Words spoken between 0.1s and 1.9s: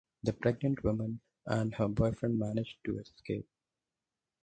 The pregnant woman and her